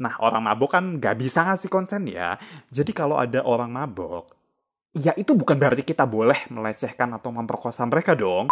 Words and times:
Nah, 0.00 0.16
orang 0.24 0.48
mabok 0.48 0.80
kan 0.80 0.84
nggak 0.96 1.16
bisa 1.20 1.44
ngasih 1.44 1.68
konsen 1.68 2.08
ya. 2.08 2.40
Jadi 2.72 2.96
kalau 2.96 3.20
ada 3.20 3.44
orang 3.44 3.68
mabok, 3.68 4.32
ya 4.96 5.12
itu 5.12 5.36
bukan 5.36 5.60
berarti 5.60 5.84
kita 5.84 6.08
boleh 6.08 6.48
melecehkan 6.48 7.12
atau 7.12 7.28
memperkosa 7.28 7.84
mereka 7.84 8.16
dong. 8.16 8.48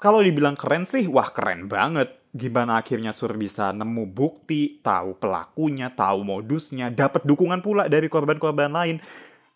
Kalau 0.00 0.24
dibilang 0.24 0.56
keren 0.56 0.88
sih, 0.88 1.04
wah 1.04 1.28
keren 1.30 1.68
banget. 1.68 2.12
Gimana 2.34 2.82
akhirnya 2.82 3.14
Sur 3.14 3.36
bisa 3.38 3.70
nemu 3.70 4.10
bukti, 4.10 4.82
tahu 4.82 5.20
pelakunya, 5.20 5.92
tahu 5.92 6.26
modusnya, 6.26 6.90
dapat 6.90 7.22
dukungan 7.28 7.62
pula 7.62 7.86
dari 7.86 8.10
korban-korban 8.10 8.72
lain. 8.72 8.96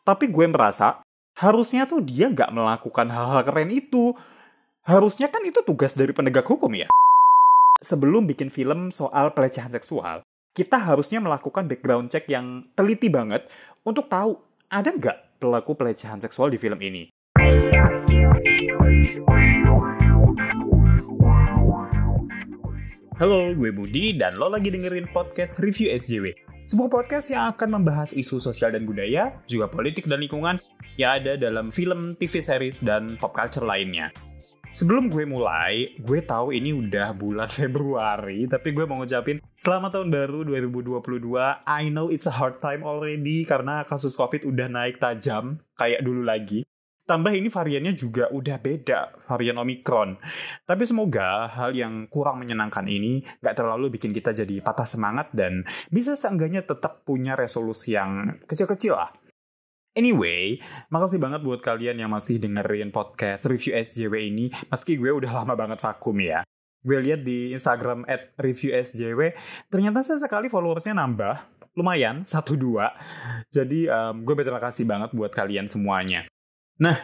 Tapi 0.07 0.31
gue 0.31 0.47
merasa, 0.47 1.03
harusnya 1.37 1.89
tuh 1.91 2.05
dia 2.05 2.31
nggak 2.31 2.55
melakukan 2.55 3.09
hal-hal 3.11 3.43
keren 3.49 3.73
itu. 3.73 4.15
Harusnya 4.87 5.29
kan 5.29 5.45
itu 5.45 5.61
tugas 5.65 5.93
dari 5.93 6.13
penegak 6.17 6.49
hukum 6.49 6.71
ya. 6.77 6.89
Sebelum 7.83 8.25
bikin 8.25 8.49
film 8.49 8.89
soal 8.89 9.35
pelecehan 9.37 9.75
seksual, 9.75 10.25
kita 10.59 10.75
harusnya 10.75 11.23
melakukan 11.23 11.71
background 11.71 12.11
check 12.11 12.27
yang 12.27 12.67
teliti 12.75 13.07
banget 13.07 13.47
untuk 13.87 14.11
tahu 14.11 14.43
ada 14.67 14.91
nggak 14.91 15.39
pelaku 15.39 15.79
pelecehan 15.79 16.19
seksual 16.19 16.51
di 16.51 16.59
film 16.59 16.83
ini. 16.83 17.15
Halo, 23.23 23.55
gue 23.55 23.71
Budi 23.71 24.19
dan 24.19 24.35
lo 24.35 24.51
lagi 24.51 24.75
dengerin 24.75 25.07
podcast 25.15 25.63
Review 25.63 25.95
SJW. 25.95 26.35
Sebuah 26.67 26.91
podcast 26.91 27.31
yang 27.31 27.55
akan 27.55 27.79
membahas 27.79 28.11
isu 28.11 28.43
sosial 28.43 28.75
dan 28.75 28.83
budaya, 28.83 29.39
juga 29.47 29.71
politik 29.71 30.11
dan 30.11 30.19
lingkungan 30.19 30.59
yang 30.99 31.23
ada 31.23 31.39
dalam 31.39 31.71
film, 31.71 32.19
TV 32.19 32.43
series, 32.43 32.83
dan 32.83 33.15
pop 33.15 33.31
culture 33.31 33.63
lainnya. 33.63 34.11
Sebelum 34.79 35.11
gue 35.11 35.27
mulai, 35.27 35.99
gue 35.99 36.23
tahu 36.23 36.55
ini 36.55 36.71
udah 36.71 37.11
bulan 37.11 37.51
Februari, 37.59 38.47
tapi 38.47 38.71
gue 38.71 38.87
mau 38.87 39.03
ngucapin 39.03 39.43
selamat 39.59 39.99
tahun 39.99 40.09
baru 40.15 40.47
2022. 40.47 41.03
I 41.67 41.91
know 41.91 42.15
it's 42.15 42.31
a 42.31 42.35
hard 42.39 42.63
time 42.63 42.87
already 42.87 43.43
karena 43.43 43.83
kasus 43.83 44.15
COVID 44.15 44.47
udah 44.47 44.71
naik 44.71 45.03
tajam 45.03 45.59
kayak 45.75 46.07
dulu 46.07 46.23
lagi. 46.23 46.63
Tambah 47.11 47.35
ini 47.35 47.51
variannya 47.51 47.91
juga 47.99 48.31
udah 48.31 48.55
beda, 48.63 49.27
varian 49.27 49.59
Omicron. 49.59 50.15
Tapi 50.63 50.87
semoga 50.87 51.51
hal 51.51 51.75
yang 51.75 52.07
kurang 52.07 52.39
menyenangkan 52.39 52.87
ini 52.87 53.27
gak 53.43 53.59
terlalu 53.59 53.91
bikin 53.99 54.15
kita 54.15 54.31
jadi 54.31 54.63
patah 54.63 54.87
semangat 54.87 55.35
dan 55.35 55.67
bisa 55.91 56.15
seenggaknya 56.15 56.63
tetap 56.63 57.03
punya 57.03 57.35
resolusi 57.35 57.99
yang 57.99 58.39
kecil-kecil 58.47 58.95
lah 58.95 59.11
Anyway, 59.99 60.63
makasih 60.95 61.19
banget 61.19 61.43
buat 61.43 61.59
kalian 61.59 61.99
yang 61.99 62.15
masih 62.15 62.39
dengerin 62.39 62.95
podcast 62.95 63.51
review 63.51 63.75
SJW 63.75 64.31
ini, 64.31 64.47
meski 64.71 64.95
gue 64.95 65.11
udah 65.11 65.43
lama 65.43 65.59
banget 65.59 65.83
vakum 65.83 66.15
ya. 66.23 66.47
Gue 66.87 67.03
lihat 67.03 67.27
di 67.27 67.51
Instagram 67.51 68.07
at 68.07 68.31
review 68.39 68.79
ternyata 69.67 70.07
sesekali 70.07 70.47
followersnya 70.47 70.95
nambah, 70.95 71.35
lumayan, 71.75 72.23
satu 72.23 72.55
dua. 72.55 72.95
Jadi 73.51 73.91
um, 73.91 74.23
gue 74.23 74.39
berterima 74.39 74.63
kasih 74.63 74.87
banget 74.87 75.11
buat 75.19 75.35
kalian 75.35 75.67
semuanya. 75.67 76.31
Nah, 76.79 76.95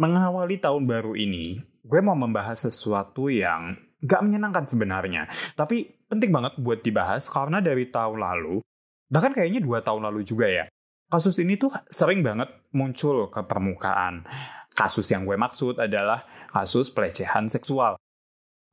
mengawali 0.00 0.56
tahun 0.56 0.88
baru 0.88 1.20
ini, 1.20 1.60
gue 1.84 2.00
mau 2.00 2.16
membahas 2.16 2.64
sesuatu 2.64 3.28
yang 3.28 3.76
gak 4.00 4.24
menyenangkan 4.24 4.64
sebenarnya. 4.64 5.28
Tapi 5.52 6.08
penting 6.08 6.32
banget 6.32 6.56
buat 6.56 6.80
dibahas 6.80 7.28
karena 7.28 7.60
dari 7.60 7.92
tahun 7.92 8.16
lalu, 8.16 8.64
bahkan 9.12 9.36
kayaknya 9.36 9.60
dua 9.60 9.84
tahun 9.84 10.08
lalu 10.08 10.24
juga 10.24 10.48
ya, 10.48 10.64
kasus 11.08 11.40
ini 11.40 11.56
tuh 11.56 11.72
sering 11.88 12.20
banget 12.20 12.48
muncul 12.76 13.32
ke 13.32 13.40
permukaan. 13.44 14.28
Kasus 14.72 15.10
yang 15.10 15.24
gue 15.24 15.34
maksud 15.34 15.80
adalah 15.80 16.22
kasus 16.52 16.92
pelecehan 16.92 17.50
seksual. 17.50 17.98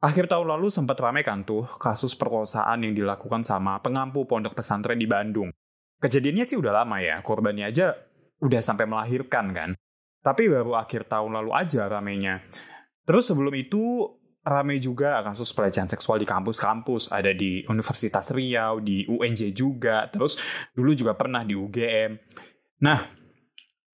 Akhir 0.04 0.30
tahun 0.30 0.54
lalu 0.54 0.70
sempat 0.70 1.00
ramai 1.02 1.26
kan 1.26 1.48
tuh 1.48 1.66
kasus 1.82 2.14
perkosaan 2.14 2.86
yang 2.86 2.94
dilakukan 2.94 3.42
sama 3.42 3.82
pengampu 3.82 4.28
pondok 4.28 4.54
pesantren 4.54 5.00
di 5.00 5.10
Bandung. 5.10 5.50
Kejadiannya 5.98 6.46
sih 6.46 6.60
udah 6.60 6.84
lama 6.84 7.02
ya, 7.02 7.24
korbannya 7.26 7.72
aja 7.72 7.96
udah 8.44 8.62
sampai 8.62 8.86
melahirkan 8.86 9.56
kan. 9.56 9.70
Tapi 10.22 10.52
baru 10.52 10.78
akhir 10.78 11.10
tahun 11.10 11.42
lalu 11.42 11.52
aja 11.56 11.88
ramenya. 11.90 12.44
Terus 13.06 13.30
sebelum 13.30 13.54
itu 13.56 14.10
ramai 14.46 14.78
juga 14.78 15.26
kasus 15.26 15.50
pelecehan 15.52 15.90
seksual 15.90 16.22
di 16.22 16.30
kampus-kampus. 16.30 17.10
Ada 17.10 17.34
di 17.34 17.66
Universitas 17.66 18.30
Riau, 18.30 18.78
di 18.80 19.10
UNJ 19.10 19.52
juga, 19.58 20.06
terus 20.14 20.38
dulu 20.72 20.94
juga 20.94 21.18
pernah 21.18 21.42
di 21.42 21.58
UGM. 21.58 22.12
Nah, 22.86 23.02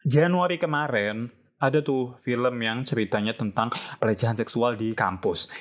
Januari 0.03 0.59
kemarin 0.59 1.31
ada 1.61 1.79
tuh 1.79 2.17
film 2.25 2.57
yang 2.59 2.83
ceritanya 2.83 3.37
tentang 3.37 3.71
pelecehan 4.01 4.35
seksual 4.35 4.75
di 4.75 4.91
kampus. 4.91 5.53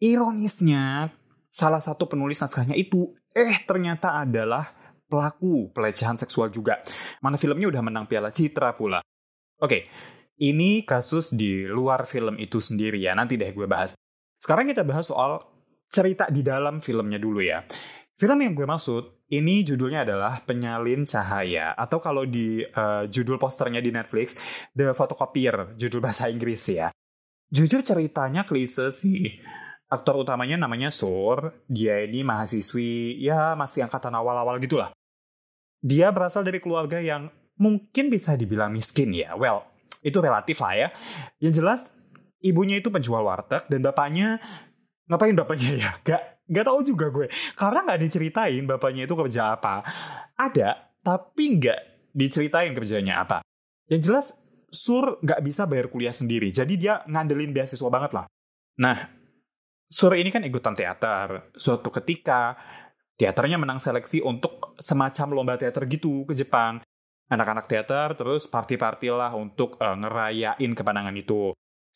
Ironisnya, 0.00 1.12
salah 1.52 1.82
satu 1.82 2.08
penulis 2.08 2.40
naskahnya 2.40 2.78
itu, 2.78 3.12
eh 3.36 3.60
ternyata 3.68 4.24
adalah 4.24 4.72
pelaku 5.10 5.74
pelecehan 5.74 6.14
seksual 6.16 6.48
juga. 6.54 6.78
Mana 7.20 7.36
filmnya 7.36 7.66
udah 7.66 7.82
menang 7.82 8.06
piala 8.06 8.30
citra 8.30 8.78
pula. 8.78 9.02
Oke, 9.60 9.90
ini 10.40 10.86
kasus 10.86 11.34
di 11.34 11.66
luar 11.66 12.06
film 12.06 12.38
itu 12.38 12.62
sendiri 12.62 13.02
ya, 13.02 13.12
nanti 13.12 13.36
deh 13.36 13.50
gue 13.50 13.66
bahas. 13.66 13.98
Sekarang 14.40 14.72
kita 14.72 14.88
bahas 14.88 15.04
soal 15.04 15.44
cerita 15.92 16.24
di 16.32 16.40
dalam 16.40 16.80
filmnya 16.80 17.20
dulu 17.20 17.44
ya. 17.44 17.60
Film 18.16 18.40
yang 18.40 18.56
gue 18.56 18.64
maksud, 18.64 19.28
ini 19.28 19.60
judulnya 19.60 20.08
adalah 20.08 20.40
Penyalin 20.40 21.04
Cahaya. 21.04 21.76
Atau 21.76 22.00
kalau 22.00 22.24
di 22.24 22.64
uh, 22.64 23.04
judul 23.04 23.36
posternya 23.36 23.84
di 23.84 23.92
Netflix, 23.92 24.40
The 24.72 24.96
Photocopier, 24.96 25.76
judul 25.76 26.00
bahasa 26.00 26.32
Inggris 26.32 26.64
ya. 26.72 26.88
Jujur 27.52 27.84
ceritanya 27.84 28.48
klise 28.48 28.88
sih. 28.96 29.36
Aktor 29.90 30.22
utamanya 30.22 30.56
namanya 30.56 30.88
Sur, 30.88 31.66
dia 31.66 32.00
ini 32.06 32.22
mahasiswi, 32.22 33.18
ya 33.18 33.58
masih 33.58 33.84
angkatan 33.90 34.14
awal-awal 34.14 34.56
gitulah. 34.62 34.94
Dia 35.82 36.14
berasal 36.14 36.46
dari 36.46 36.62
keluarga 36.62 37.02
yang 37.02 37.28
mungkin 37.58 38.08
bisa 38.08 38.38
dibilang 38.38 38.70
miskin 38.72 39.10
ya. 39.10 39.34
Well, 39.34 39.66
itu 40.00 40.16
relatif 40.22 40.62
lah 40.62 40.74
ya. 40.78 40.88
Yang 41.42 41.52
jelas 41.60 41.80
ibunya 42.40 42.80
itu 42.80 42.88
penjual 42.88 43.22
warteg 43.24 43.68
dan 43.68 43.80
bapaknya 43.84 44.40
ngapain 45.08 45.36
bapaknya 45.36 45.70
ya? 45.76 45.90
Gak 46.02 46.22
gak 46.50 46.66
tahu 46.66 46.80
juga 46.82 47.06
gue. 47.14 47.26
Karena 47.54 47.86
nggak 47.86 48.00
diceritain 48.00 48.64
bapaknya 48.66 49.06
itu 49.06 49.14
kerja 49.14 49.54
apa. 49.54 49.84
Ada, 50.34 50.96
tapi 51.04 51.60
nggak 51.60 51.80
diceritain 52.10 52.74
kerjanya 52.74 53.22
apa. 53.22 53.38
Yang 53.86 54.02
jelas 54.06 54.26
Sur 54.70 55.18
nggak 55.18 55.42
bisa 55.42 55.66
bayar 55.66 55.90
kuliah 55.90 56.14
sendiri, 56.14 56.54
jadi 56.54 56.74
dia 56.78 56.94
ngandelin 57.10 57.50
beasiswa 57.50 57.90
banget 57.90 58.14
lah. 58.14 58.26
Nah, 58.78 58.96
Sur 59.90 60.14
ini 60.14 60.30
kan 60.30 60.46
ikutan 60.46 60.78
teater. 60.78 61.50
Suatu 61.58 61.90
ketika, 61.90 62.54
teaternya 63.18 63.58
menang 63.58 63.82
seleksi 63.82 64.22
untuk 64.22 64.78
semacam 64.78 65.26
lomba 65.34 65.54
teater 65.58 65.90
gitu 65.90 66.22
ke 66.22 66.38
Jepang. 66.38 66.78
Anak-anak 67.26 67.66
teater 67.66 68.14
terus 68.14 68.46
party-party 68.46 69.10
lah 69.10 69.34
untuk 69.34 69.74
uh, 69.82 69.98
ngerayain 69.98 70.70
kemenangan 70.70 71.18
itu. 71.18 71.50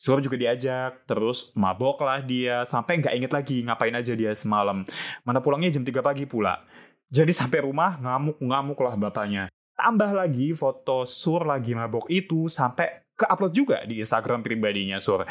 Sur 0.05 0.21
juga 0.21 0.37
diajak, 0.37 1.09
terus 1.09 1.57
mabok 1.57 2.05
lah 2.05 2.21
dia, 2.21 2.69
sampai 2.69 3.01
nggak 3.01 3.15
inget 3.17 3.33
lagi 3.33 3.65
ngapain 3.65 3.97
aja 3.97 4.13
dia 4.13 4.37
semalam. 4.37 4.85
Mana 5.25 5.41
pulangnya 5.41 5.73
jam 5.73 5.81
3 5.81 6.05
pagi 6.05 6.29
pula. 6.29 6.61
Jadi 7.09 7.33
sampai 7.33 7.65
rumah 7.65 7.97
ngamuk-ngamuk 7.97 8.77
lah 8.85 9.01
bapaknya. 9.01 9.49
Tambah 9.73 10.13
lagi 10.13 10.53
foto 10.53 11.09
Sur 11.09 11.49
lagi 11.49 11.73
mabok 11.73 12.13
itu 12.13 12.53
sampai 12.53 13.09
ke-upload 13.17 13.53
juga 13.57 13.81
di 13.89 14.05
Instagram 14.05 14.45
pribadinya 14.45 15.01
Sur. 15.01 15.25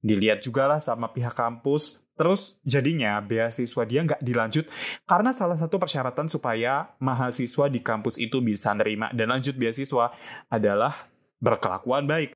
Dilihat 0.00 0.40
juga 0.40 0.64
lah 0.64 0.80
sama 0.80 1.12
pihak 1.12 1.36
kampus, 1.36 2.00
terus 2.16 2.64
jadinya 2.64 3.20
beasiswa 3.20 3.84
dia 3.84 4.08
nggak 4.08 4.24
dilanjut 4.24 4.64
karena 5.04 5.36
salah 5.36 5.60
satu 5.60 5.76
persyaratan 5.76 6.32
supaya 6.32 6.96
mahasiswa 6.96 7.68
di 7.68 7.84
kampus 7.84 8.16
itu 8.16 8.40
bisa 8.40 8.72
nerima 8.72 9.12
dan 9.12 9.36
lanjut 9.36 9.52
beasiswa 9.52 10.16
adalah 10.48 10.96
berkelakuan 11.44 12.08
baik. 12.08 12.32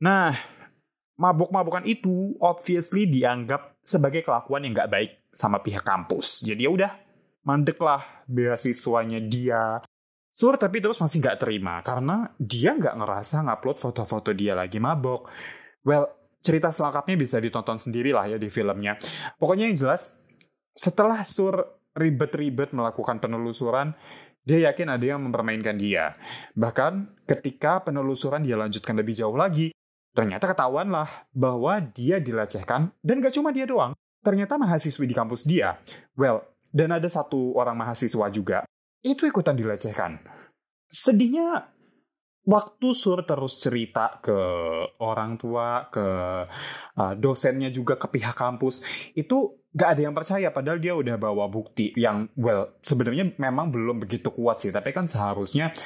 Nah, 0.00 0.55
mabuk-mabukan 1.16 1.84
itu 1.88 2.36
obviously 2.40 3.08
dianggap 3.08 3.80
sebagai 3.82 4.24
kelakuan 4.24 4.64
yang 4.64 4.72
nggak 4.76 4.92
baik 4.92 5.10
sama 5.32 5.60
pihak 5.60 5.84
kampus. 5.84 6.44
Jadi 6.44 6.64
ya 6.64 6.70
udah, 6.72 6.92
mandek 7.44 7.78
lah 7.80 8.24
beasiswanya 8.28 9.20
dia. 9.24 9.80
Sur 10.36 10.60
tapi 10.60 10.84
terus 10.84 11.00
masih 11.00 11.24
nggak 11.24 11.40
terima 11.40 11.80
karena 11.80 12.28
dia 12.36 12.76
nggak 12.76 12.92
ngerasa 13.00 13.40
ngupload 13.48 13.76
foto-foto 13.80 14.36
dia 14.36 14.52
lagi 14.52 14.76
mabok. 14.76 15.32
Well, 15.80 16.12
cerita 16.44 16.68
selengkapnya 16.68 17.16
bisa 17.16 17.40
ditonton 17.40 17.80
sendiri 17.80 18.12
lah 18.12 18.28
ya 18.28 18.36
di 18.36 18.52
filmnya. 18.52 19.00
Pokoknya 19.40 19.66
yang 19.72 19.78
jelas, 19.78 20.12
setelah 20.76 21.24
Sur 21.24 21.80
ribet-ribet 21.96 22.76
melakukan 22.76 23.16
penelusuran, 23.16 23.96
dia 24.46 24.70
yakin 24.70 24.92
ada 24.92 25.04
yang 25.16 25.24
mempermainkan 25.26 25.74
dia. 25.74 26.12
Bahkan 26.54 27.24
ketika 27.26 27.82
penelusuran 27.82 28.44
dia 28.44 28.54
lanjutkan 28.54 28.94
lebih 28.94 29.16
jauh 29.16 29.34
lagi, 29.34 29.72
Ternyata 30.16 30.48
ketahuan 30.48 30.88
lah 30.88 31.28
bahwa 31.36 31.76
dia 31.92 32.16
dilecehkan 32.16 32.88
dan 33.04 33.20
gak 33.20 33.36
cuma 33.36 33.52
dia 33.52 33.68
doang. 33.68 33.92
Ternyata 34.24 34.56
mahasiswi 34.56 35.04
di 35.04 35.14
kampus 35.14 35.44
dia, 35.44 35.76
well, 36.16 36.40
dan 36.72 36.96
ada 36.96 37.06
satu 37.06 37.54
orang 37.54 37.76
mahasiswa 37.76 38.26
juga, 38.32 38.64
itu 39.04 39.28
ikutan 39.28 39.54
dilecehkan. 39.54 40.18
Sedihnya 40.88 41.68
waktu 42.48 42.88
Sur 42.96 43.22
terus 43.28 43.60
cerita 43.60 44.18
ke 44.18 44.34
orang 45.04 45.38
tua, 45.38 45.92
ke 45.92 46.08
uh, 46.96 47.14
dosennya 47.14 47.70
juga, 47.70 48.00
ke 48.00 48.08
pihak 48.08 48.34
kampus, 48.34 48.82
itu 49.14 49.62
Gak 49.76 49.92
ada 49.92 50.08
yang 50.08 50.16
percaya 50.16 50.48
padahal 50.48 50.80
dia 50.80 50.96
udah 50.96 51.20
bawa 51.20 51.52
bukti 51.52 51.92
yang 52.00 52.32
well 52.40 52.80
sebenarnya 52.80 53.36
memang 53.36 53.68
belum 53.68 54.00
begitu 54.00 54.32
kuat 54.32 54.64
sih 54.64 54.72
tapi 54.72 54.88
kan 54.88 55.04
seharusnya 55.04 55.76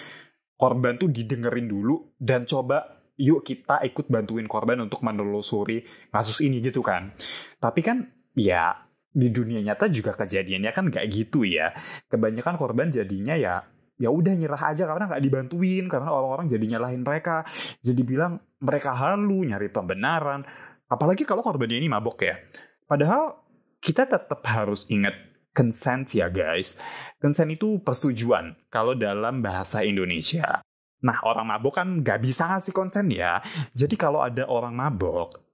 korban 0.54 0.94
tuh 0.94 1.10
didengerin 1.10 1.66
dulu 1.66 2.14
dan 2.14 2.46
coba 2.46 2.99
yuk 3.20 3.44
kita 3.44 3.84
ikut 3.84 4.08
bantuin 4.08 4.48
korban 4.48 4.80
untuk 4.80 5.04
menelusuri 5.04 5.84
kasus 6.08 6.40
ini 6.40 6.64
gitu 6.64 6.80
kan. 6.80 7.12
Tapi 7.60 7.80
kan 7.84 8.08
ya 8.32 8.72
di 9.12 9.28
dunia 9.28 9.60
nyata 9.60 9.92
juga 9.92 10.16
kejadiannya 10.16 10.72
kan 10.72 10.88
gak 10.88 11.04
gitu 11.12 11.44
ya. 11.44 11.76
Kebanyakan 12.08 12.56
korban 12.56 12.88
jadinya 12.88 13.36
ya 13.36 13.60
ya 14.00 14.08
udah 14.08 14.32
nyerah 14.32 14.72
aja 14.72 14.88
karena 14.88 15.04
nggak 15.12 15.20
dibantuin 15.20 15.84
karena 15.84 16.08
orang-orang 16.08 16.48
jadi 16.48 16.64
nyalahin 16.76 17.04
mereka. 17.04 17.44
Jadi 17.84 18.00
bilang 18.00 18.40
mereka 18.64 18.96
halu 18.96 19.44
nyari 19.44 19.68
pembenaran. 19.68 20.40
Apalagi 20.88 21.28
kalau 21.28 21.44
korbannya 21.44 21.76
ini 21.76 21.92
mabok 21.92 22.24
ya. 22.24 22.40
Padahal 22.88 23.44
kita 23.84 24.08
tetap 24.08 24.40
harus 24.48 24.88
ingat 24.88 25.12
consent 25.52 26.08
ya 26.16 26.32
guys. 26.32 26.80
Consent 27.20 27.52
itu 27.52 27.84
persetujuan 27.84 28.56
kalau 28.72 28.96
dalam 28.96 29.44
bahasa 29.44 29.84
Indonesia 29.84 30.64
nah 31.00 31.16
orang 31.24 31.48
mabok 31.48 31.80
kan 31.80 31.88
nggak 32.04 32.18
bisa 32.20 32.48
ngasih 32.48 32.72
konsen 32.76 33.08
ya. 33.08 33.40
Jadi 33.72 33.96
kalau 33.96 34.20
ada 34.20 34.44
orang 34.48 34.76
mabok 34.76 35.50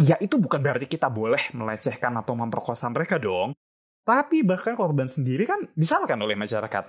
ya 0.00 0.16
itu 0.20 0.40
bukan 0.40 0.60
berarti 0.64 0.88
kita 0.88 1.12
boleh 1.12 1.52
melecehkan 1.52 2.16
atau 2.20 2.32
memperkosa 2.36 2.88
mereka 2.88 3.20
dong. 3.20 3.52
Tapi 4.00 4.40
bahkan 4.40 4.74
korban 4.74 5.06
sendiri 5.06 5.44
kan 5.44 5.60
disalahkan 5.76 6.16
oleh 6.16 6.32
masyarakat 6.34 6.84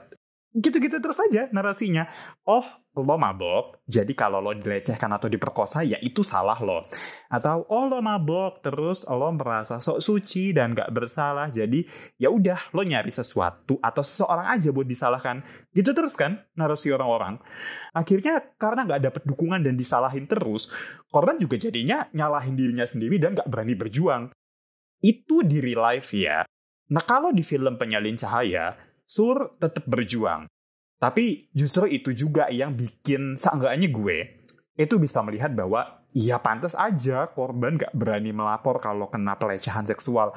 gitu-gitu 0.52 1.00
terus 1.00 1.16
aja 1.24 1.48
narasinya. 1.56 2.12
Oh, 2.44 2.64
lo 2.92 3.16
mabok, 3.16 3.88
jadi 3.88 4.12
kalau 4.12 4.44
lo 4.44 4.52
dilecehkan 4.52 5.08
atau 5.16 5.32
diperkosa 5.32 5.80
ya 5.88 5.96
itu 6.04 6.28
salah 6.28 6.60
lo. 6.60 6.84
Atau 7.32 7.64
oh 7.72 7.88
lo 7.88 8.04
mabok, 8.04 8.60
terus 8.60 9.08
lo 9.08 9.32
merasa 9.32 9.80
sok 9.80 10.04
suci 10.04 10.52
dan 10.52 10.76
gak 10.76 10.92
bersalah, 10.92 11.48
jadi 11.48 11.88
ya 12.20 12.28
udah 12.28 12.76
lo 12.76 12.84
nyari 12.84 13.08
sesuatu 13.08 13.80
atau 13.80 14.04
seseorang 14.04 14.52
aja 14.52 14.76
buat 14.76 14.84
disalahkan. 14.84 15.40
Gitu 15.72 15.96
terus 15.96 16.20
kan 16.20 16.44
narasi 16.60 16.92
orang-orang. 16.92 17.40
Akhirnya 17.96 18.44
karena 18.60 18.84
gak 18.84 19.02
dapet 19.08 19.24
dukungan 19.24 19.64
dan 19.64 19.80
disalahin 19.80 20.28
terus, 20.28 20.76
korban 21.08 21.40
juga 21.40 21.56
jadinya 21.56 22.12
nyalahin 22.12 22.60
dirinya 22.60 22.84
sendiri 22.84 23.24
dan 23.24 23.40
gak 23.40 23.48
berani 23.48 23.80
berjuang. 23.80 24.28
Itu 25.00 25.48
di 25.48 25.64
real 25.64 25.80
life 25.80 26.12
ya. 26.12 26.44
Nah 26.92 27.04
kalau 27.08 27.32
di 27.32 27.40
film 27.40 27.80
Penyalin 27.80 28.20
Cahaya, 28.20 28.91
Sur 29.12 29.60
tetap 29.60 29.84
berjuang. 29.92 30.48
Tapi 30.96 31.52
justru 31.52 31.92
itu 31.92 32.16
juga 32.16 32.48
yang 32.48 32.72
bikin 32.72 33.36
seenggaknya 33.36 33.92
gue 33.92 34.18
itu 34.80 34.96
bisa 34.96 35.20
melihat 35.20 35.52
bahwa 35.52 36.08
ya 36.16 36.40
pantas 36.40 36.80
aja 36.80 37.28
korban 37.28 37.76
gak 37.76 37.92
berani 37.92 38.32
melapor 38.32 38.80
kalau 38.80 39.12
kena 39.12 39.36
pelecehan 39.36 39.84
seksual. 39.84 40.32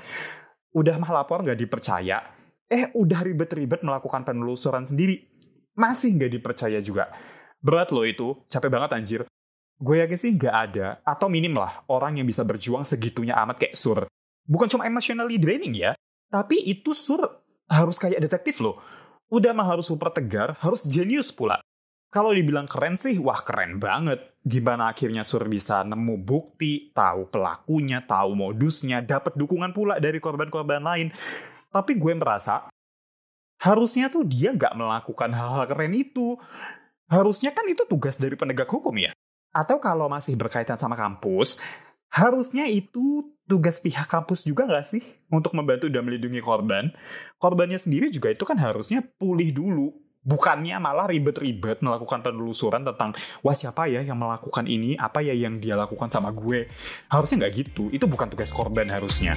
Udah 0.75 0.99
mah 0.99 1.23
lapor 1.23 1.47
gak 1.47 1.55
dipercaya. 1.55 2.19
Eh 2.67 2.91
udah 2.99 3.23
ribet-ribet 3.23 3.87
melakukan 3.87 4.27
penelusuran 4.27 4.83
sendiri. 4.83 5.23
Masih 5.79 6.19
gak 6.19 6.35
dipercaya 6.35 6.83
juga. 6.83 7.15
Berat 7.63 7.95
loh 7.95 8.03
itu, 8.03 8.35
capek 8.51 8.75
banget 8.75 8.91
anjir. 8.91 9.21
Gue 9.79 10.03
yakin 10.03 10.19
sih 10.19 10.35
gak 10.35 10.55
ada, 10.71 10.99
atau 11.07 11.31
minim 11.31 11.55
lah, 11.55 11.87
orang 11.87 12.19
yang 12.19 12.27
bisa 12.27 12.43
berjuang 12.43 12.83
segitunya 12.83 13.39
amat 13.39 13.63
kayak 13.63 13.75
Sur. 13.79 14.07
Bukan 14.45 14.67
cuma 14.67 14.87
emotionally 14.87 15.39
draining 15.39 15.75
ya, 15.79 15.93
tapi 16.31 16.59
itu 16.63 16.91
Sur 16.95 17.44
harus 17.69 17.97
kayak 17.97 18.21
detektif 18.21 18.61
loh. 18.61 18.81
Udah 19.33 19.57
mah 19.57 19.67
harus 19.67 19.89
super 19.89 20.13
tegar, 20.13 20.57
harus 20.61 20.85
jenius 20.85 21.33
pula. 21.33 21.61
Kalau 22.15 22.31
dibilang 22.31 22.71
keren 22.71 22.95
sih, 22.95 23.19
wah 23.19 23.43
keren 23.43 23.83
banget. 23.83 24.23
Gimana 24.47 24.95
akhirnya 24.95 25.27
Sur 25.27 25.51
bisa 25.51 25.83
nemu 25.83 26.23
bukti, 26.23 26.95
tahu 26.95 27.27
pelakunya, 27.27 28.07
tahu 28.07 28.39
modusnya, 28.39 29.03
dapat 29.03 29.35
dukungan 29.35 29.75
pula 29.75 29.99
dari 29.99 30.23
korban-korban 30.23 30.79
lain. 30.79 31.11
Tapi 31.75 31.99
gue 31.99 32.15
merasa, 32.15 32.71
harusnya 33.59 34.15
tuh 34.15 34.23
dia 34.23 34.55
nggak 34.55 34.79
melakukan 34.79 35.35
hal-hal 35.35 35.67
keren 35.67 35.91
itu. 35.99 36.39
Harusnya 37.11 37.51
kan 37.51 37.67
itu 37.67 37.83
tugas 37.83 38.15
dari 38.23 38.39
penegak 38.39 38.71
hukum 38.71 38.95
ya. 38.95 39.11
Atau 39.51 39.83
kalau 39.83 40.07
masih 40.07 40.39
berkaitan 40.39 40.79
sama 40.79 40.95
kampus, 40.95 41.59
harusnya 42.15 42.71
itu 42.71 43.34
tugas 43.45 43.81
pihak 43.81 44.09
kampus 44.09 44.49
juga 44.49 44.65
nggak 44.65 44.87
sih 44.89 45.03
untuk 45.29 45.53
membantu 45.53 45.89
dan 45.93 46.05
melindungi 46.05 46.41
korban? 46.41 46.93
Korbannya 47.37 47.77
sendiri 47.77 48.09
juga 48.09 48.33
itu 48.33 48.45
kan 48.49 48.57
harusnya 48.57 49.05
pulih 49.21 49.53
dulu. 49.53 49.93
Bukannya 50.25 50.81
malah 50.81 51.05
ribet-ribet 51.13 51.85
melakukan 51.85 52.25
penelusuran 52.25 52.81
tentang 52.81 53.13
wah 53.45 53.53
siapa 53.53 53.93
ya 53.93 54.01
yang 54.01 54.17
melakukan 54.17 54.65
ini, 54.65 54.97
apa 54.97 55.21
ya 55.21 55.37
yang 55.37 55.61
dia 55.61 55.77
lakukan 55.77 56.09
sama 56.09 56.33
gue. 56.33 56.65
Harusnya 57.13 57.45
nggak 57.45 57.53
gitu, 57.61 57.93
itu 57.93 58.09
bukan 58.09 58.33
tugas 58.33 58.49
korban 58.49 58.89
harusnya. 58.89 59.37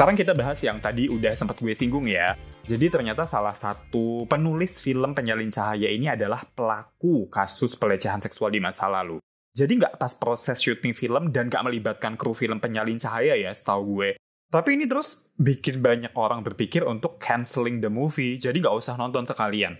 Sekarang 0.00 0.16
kita 0.16 0.32
bahas 0.32 0.56
yang 0.64 0.80
tadi 0.80 1.12
udah 1.12 1.36
sempat 1.36 1.60
gue 1.60 1.76
singgung 1.76 2.08
ya. 2.08 2.32
Jadi 2.64 2.88
ternyata 2.88 3.28
salah 3.28 3.52
satu 3.52 4.24
penulis 4.24 4.80
film 4.80 5.12
Penyalin 5.12 5.52
Cahaya 5.52 5.92
ini 5.92 6.08
adalah 6.08 6.40
pelaku 6.40 7.28
kasus 7.28 7.76
pelecehan 7.76 8.16
seksual 8.16 8.48
di 8.48 8.64
masa 8.64 8.88
lalu. 8.88 9.20
Jadi 9.52 9.76
nggak 9.76 10.00
pas 10.00 10.08
proses 10.16 10.56
syuting 10.56 10.96
film 10.96 11.28
dan 11.28 11.52
nggak 11.52 11.60
melibatkan 11.68 12.16
kru 12.16 12.32
film 12.32 12.64
Penyalin 12.64 12.96
Cahaya 12.96 13.36
ya 13.36 13.52
setahu 13.52 14.00
gue. 14.00 14.16
Tapi 14.48 14.80
ini 14.80 14.88
terus 14.88 15.28
bikin 15.36 15.84
banyak 15.84 16.16
orang 16.16 16.40
berpikir 16.48 16.80
untuk 16.88 17.20
canceling 17.20 17.84
the 17.84 17.92
movie, 17.92 18.40
jadi 18.40 18.56
nggak 18.56 18.80
usah 18.80 18.96
nonton 18.96 19.28
sekalian. 19.28 19.76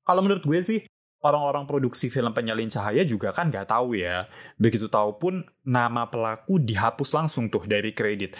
Kalau 0.00 0.24
menurut 0.24 0.48
gue 0.48 0.64
sih, 0.64 0.80
orang-orang 1.20 1.68
produksi 1.68 2.08
film 2.08 2.32
Penyalin 2.32 2.72
Cahaya 2.72 3.04
juga 3.04 3.36
kan 3.36 3.52
nggak 3.52 3.68
tahu 3.68 4.00
ya. 4.00 4.32
Begitu 4.56 4.88
tahu 4.88 5.20
pun 5.20 5.44
nama 5.60 6.08
pelaku 6.08 6.56
dihapus 6.56 7.12
langsung 7.12 7.52
tuh 7.52 7.68
dari 7.68 7.92
kredit. 7.92 8.32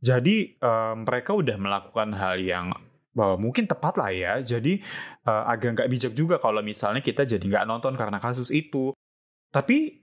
Jadi 0.00 0.56
uh, 0.64 0.96
mereka 0.96 1.36
udah 1.36 1.56
melakukan 1.60 2.16
hal 2.16 2.40
yang 2.40 2.72
uh, 3.20 3.36
mungkin 3.36 3.68
tepat 3.68 4.00
lah 4.00 4.10
ya. 4.12 4.32
Jadi 4.40 4.80
uh, 5.28 5.44
agak 5.44 5.76
nggak 5.76 5.88
bijak 5.92 6.12
juga 6.16 6.36
kalau 6.40 6.64
misalnya 6.64 7.04
kita 7.04 7.28
jadi 7.28 7.44
nggak 7.44 7.68
nonton 7.68 7.94
karena 8.00 8.16
kasus 8.16 8.48
itu. 8.50 8.96
Tapi 9.52 10.00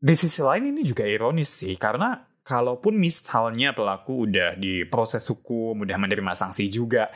di 0.00 0.14
sisi 0.16 0.40
lain 0.40 0.72
ini 0.72 0.86
juga 0.86 1.04
ironis 1.04 1.50
sih 1.50 1.74
karena 1.76 2.16
kalaupun 2.40 2.96
misalnya 2.96 3.76
pelaku 3.76 4.30
udah 4.30 4.56
diproses 4.56 5.26
hukum, 5.28 5.84
udah 5.84 5.96
menerima 6.00 6.32
sanksi 6.32 6.72
juga, 6.72 7.12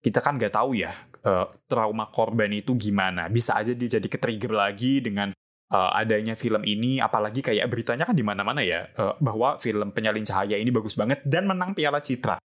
kita 0.00 0.24
kan 0.24 0.40
nggak 0.40 0.54
tahu 0.54 0.78
ya 0.78 0.94
uh, 1.24 1.50
trauma 1.66 2.08
korban 2.14 2.52
itu 2.54 2.76
gimana. 2.78 3.26
Bisa 3.26 3.58
aja 3.58 3.72
dia 3.74 3.98
jadi 3.98 4.06
ke-trigger 4.06 4.52
lagi 4.54 5.02
dengan 5.02 5.34
uh, 5.74 5.90
adanya 5.90 6.38
film 6.38 6.62
ini, 6.62 7.02
apalagi 7.02 7.42
kayak 7.42 7.66
beritanya 7.66 8.06
kan 8.06 8.14
di 8.14 8.22
mana-mana 8.22 8.62
ya, 8.62 8.86
uh, 8.94 9.18
bahwa 9.18 9.58
film 9.58 9.90
Penyalin 9.90 10.22
Cahaya 10.22 10.54
ini 10.54 10.70
bagus 10.70 10.94
banget 10.94 11.26
dan 11.26 11.50
menang 11.50 11.74
Piala 11.74 11.98
Citra. 11.98 12.38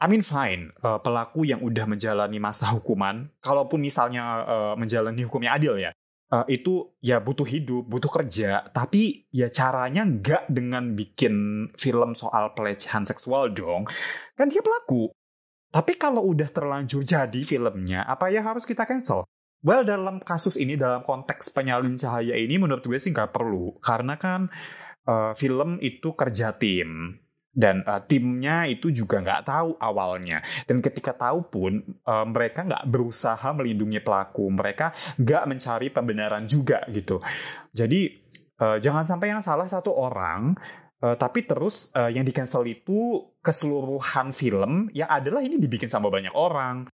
I 0.00 0.08
mean 0.08 0.24
fine, 0.24 0.72
uh, 0.80 0.96
pelaku 0.96 1.44
yang 1.44 1.60
udah 1.60 1.84
menjalani 1.84 2.40
masa 2.40 2.72
hukuman, 2.72 3.28
kalaupun 3.44 3.84
misalnya 3.84 4.24
uh, 4.48 4.74
menjalani 4.80 5.28
hukumnya 5.28 5.60
adil 5.60 5.76
ya, 5.76 5.92
uh, 6.32 6.48
itu 6.48 6.96
ya 7.04 7.20
butuh 7.20 7.44
hidup, 7.44 7.84
butuh 7.84 8.08
kerja, 8.08 8.64
tapi 8.72 9.28
ya 9.28 9.52
caranya 9.52 10.08
nggak 10.08 10.48
dengan 10.48 10.96
bikin 10.96 11.68
film 11.76 12.16
soal 12.16 12.56
pelecehan 12.56 13.04
seksual 13.04 13.52
dong. 13.52 13.84
Kan 14.32 14.48
dia 14.48 14.64
pelaku. 14.64 15.12
Tapi 15.70 15.94
kalau 16.00 16.26
udah 16.26 16.50
terlanjur 16.50 17.06
jadi 17.06 17.46
filmnya, 17.46 18.02
apa 18.02 18.26
ya 18.32 18.42
harus 18.42 18.66
kita 18.66 18.88
cancel? 18.88 19.22
Well, 19.60 19.84
dalam 19.84 20.24
kasus 20.24 20.56
ini, 20.56 20.80
dalam 20.80 21.04
konteks 21.04 21.52
penyalin 21.52 22.00
cahaya 22.00 22.32
ini, 22.32 22.56
menurut 22.56 22.80
gue 22.80 22.96
sih 22.96 23.12
nggak 23.12 23.28
perlu. 23.28 23.76
Karena 23.84 24.16
kan 24.16 24.48
uh, 25.04 25.36
film 25.36 25.76
itu 25.84 26.16
kerja 26.16 26.56
tim. 26.56 27.20
Dan 27.50 27.84
uh, 27.84 28.00
timnya 28.08 28.64
itu 28.64 28.88
juga 28.88 29.20
nggak 29.20 29.44
tahu 29.44 29.70
awalnya. 29.76 30.40
Dan 30.64 30.80
ketika 30.80 31.12
tahu 31.12 31.52
pun, 31.52 31.72
uh, 32.08 32.24
mereka 32.24 32.64
nggak 32.64 32.88
berusaha 32.88 33.48
melindungi 33.52 34.00
pelaku. 34.00 34.48
Mereka 34.48 35.18
nggak 35.20 35.44
mencari 35.44 35.88
pembenaran 35.92 36.48
juga 36.48 36.80
gitu. 36.88 37.20
Jadi, 37.76 38.16
uh, 38.64 38.80
jangan 38.80 39.04
sampai 39.04 39.36
yang 39.36 39.44
salah 39.44 39.68
satu 39.68 39.92
orang, 39.92 40.56
Uh, 41.00 41.16
tapi 41.16 41.48
terus 41.48 41.88
uh, 41.96 42.12
yang 42.12 42.28
di 42.28 42.32
cancel 42.36 42.60
itu 42.68 43.24
keseluruhan 43.40 44.36
film 44.36 44.92
yang 44.92 45.08
adalah 45.08 45.40
ini 45.40 45.56
dibikin 45.56 45.88
sama 45.88 46.12
banyak 46.12 46.36
orang 46.36 46.92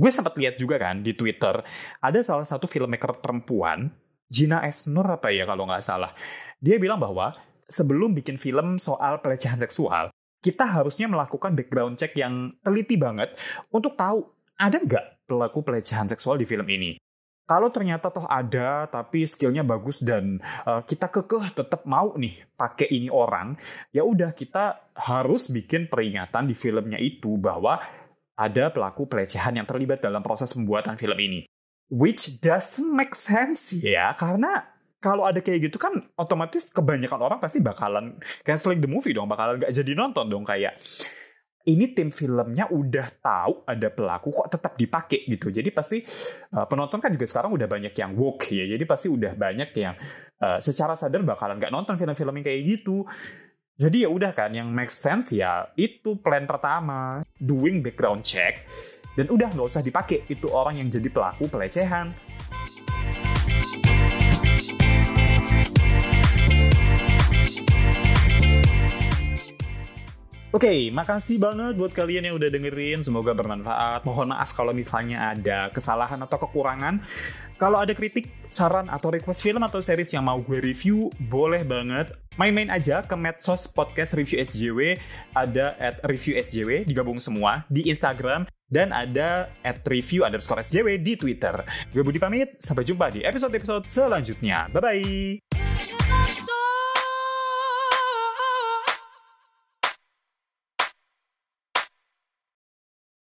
gue 0.00 0.10
sempat 0.10 0.32
lihat 0.40 0.56
juga 0.56 0.80
kan 0.80 1.04
di 1.04 1.12
Twitter 1.12 1.60
ada 2.00 2.18
salah 2.24 2.48
satu 2.48 2.64
filmmaker 2.64 3.20
perempuan 3.20 3.92
Gina 4.30 4.64
Esnur 4.64 5.04
apa 5.04 5.28
ya 5.28 5.44
kalau 5.44 5.68
nggak 5.68 5.84
salah. 5.84 6.14
Dia 6.56 6.80
bilang 6.80 7.02
bahwa 7.02 7.36
sebelum 7.68 8.16
bikin 8.16 8.40
film 8.40 8.80
soal 8.80 9.20
pelecehan 9.20 9.60
seksual 9.60 10.08
kita 10.40 10.64
harusnya 10.64 11.04
melakukan 11.04 11.52
background 11.52 12.00
check 12.00 12.16
yang 12.16 12.48
teliti 12.64 12.96
banget 12.96 13.36
untuk 13.68 13.92
tahu 13.98 14.24
ada 14.56 14.80
nggak 14.80 15.28
pelaku 15.28 15.60
pelecehan 15.60 16.08
seksual 16.08 16.40
di 16.40 16.48
film 16.48 16.64
ini. 16.70 16.96
Kalau 17.44 17.66
ternyata 17.74 18.14
toh 18.14 18.30
ada 18.30 18.86
tapi 18.86 19.26
skillnya 19.26 19.66
bagus 19.66 19.98
dan 20.06 20.38
uh, 20.62 20.86
kita 20.86 21.10
kekeh 21.10 21.50
tetap 21.50 21.82
mau 21.82 22.14
nih 22.14 22.46
pakai 22.54 22.86
ini 22.94 23.10
orang 23.10 23.58
ya 23.90 24.06
udah 24.06 24.30
kita 24.30 24.94
harus 24.94 25.50
bikin 25.50 25.90
peringatan 25.90 26.46
di 26.46 26.54
filmnya 26.54 27.02
itu 27.02 27.34
bahwa 27.34 27.82
ada 28.40 28.72
pelaku 28.72 29.04
pelecehan 29.04 29.60
yang 29.60 29.68
terlibat 29.68 30.00
dalam 30.00 30.24
proses 30.24 30.48
pembuatan 30.56 30.96
film 30.96 31.20
ini. 31.20 31.44
which 31.90 32.38
doesn't 32.38 32.86
make 32.94 33.18
sense 33.18 33.74
ya 33.74 34.14
karena 34.14 34.62
kalau 35.02 35.26
ada 35.26 35.42
kayak 35.42 35.66
gitu 35.66 35.76
kan 35.82 35.98
otomatis 36.14 36.70
kebanyakan 36.70 37.18
orang 37.18 37.38
pasti 37.42 37.58
bakalan 37.58 38.14
canceling 38.46 38.78
the 38.78 38.86
movie 38.86 39.10
dong 39.10 39.26
bakalan 39.26 39.58
gak 39.58 39.74
jadi 39.74 39.98
nonton 39.98 40.30
dong 40.30 40.46
kayak 40.46 40.78
ini 41.68 41.92
tim 41.92 42.08
filmnya 42.08 42.72
udah 42.72 43.20
tahu 43.20 43.68
ada 43.68 43.88
pelaku 43.92 44.32
kok 44.32 44.48
tetap 44.48 44.72
dipakai 44.80 45.28
gitu. 45.28 45.52
Jadi 45.52 45.68
pasti 45.68 46.00
uh, 46.56 46.64
penonton 46.64 46.96
kan 47.04 47.12
juga 47.12 47.28
sekarang 47.28 47.52
udah 47.52 47.68
banyak 47.68 47.92
yang 47.92 48.16
woke 48.16 48.48
ya. 48.48 48.64
Jadi 48.64 48.84
pasti 48.88 49.12
udah 49.12 49.36
banyak 49.36 49.68
yang 49.76 49.92
uh, 50.40 50.56
secara 50.56 50.96
sadar 50.96 51.20
bakalan 51.20 51.60
gak 51.60 51.68
nonton 51.68 52.00
film-film 52.00 52.40
yang 52.40 52.46
kayak 52.48 52.60
gitu 52.64 53.04
jadi 53.80 54.04
ya 54.04 54.08
udah 54.12 54.36
kan 54.36 54.52
yang 54.52 54.68
make 54.68 54.92
sense 54.92 55.32
ya 55.32 55.72
itu 55.72 56.20
plan 56.20 56.44
pertama 56.44 57.24
doing 57.40 57.80
background 57.80 58.20
check 58.20 58.68
dan 59.16 59.24
udah 59.32 59.48
nggak 59.48 59.68
usah 59.72 59.80
dipakai 59.80 60.28
itu 60.28 60.52
orang 60.52 60.84
yang 60.84 60.92
jadi 60.92 61.08
pelaku 61.08 61.48
pelecehan 61.48 62.12
Oke, 70.50 70.66
okay, 70.66 70.80
makasih 70.90 71.38
banget 71.38 71.78
buat 71.78 71.94
kalian 71.94 72.26
yang 72.26 72.34
udah 72.34 72.50
dengerin. 72.50 73.06
Semoga 73.06 73.30
bermanfaat. 73.38 74.02
Mohon 74.02 74.34
maaf 74.34 74.50
kalau 74.50 74.74
misalnya 74.74 75.30
ada 75.30 75.70
kesalahan 75.70 76.18
atau 76.26 76.42
kekurangan. 76.42 76.98
Kalau 77.54 77.78
ada 77.78 77.94
kritik, 77.94 78.26
saran, 78.50 78.90
atau 78.90 79.14
request 79.14 79.46
film 79.46 79.62
atau 79.62 79.78
series 79.78 80.10
yang 80.10 80.26
mau 80.26 80.42
gue 80.42 80.58
review, 80.58 81.06
boleh 81.22 81.62
banget. 81.62 82.10
Main-main 82.40 82.72
aja 82.72 83.04
ke 83.04 83.12
medsos 83.20 83.68
podcast 83.68 84.16
review 84.16 84.40
SJW. 84.40 84.96
Ada 85.36 85.76
at 85.76 86.00
review 86.08 86.40
SJW, 86.40 86.88
digabung 86.88 87.20
semua 87.20 87.68
di 87.68 87.84
Instagram. 87.92 88.48
Dan 88.64 88.96
ada 88.96 89.52
at 89.60 89.84
review 89.84 90.24
underscore 90.24 90.64
SJW 90.64 91.04
di 91.04 91.20
Twitter. 91.20 91.60
Gue 91.92 92.00
Budi 92.00 92.16
pamit, 92.16 92.56
sampai 92.56 92.88
jumpa 92.88 93.12
di 93.12 93.20
episode-episode 93.20 93.84
selanjutnya. 93.92 94.72
Bye-bye! 94.72 95.49